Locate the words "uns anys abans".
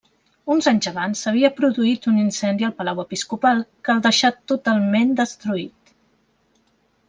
0.53-1.21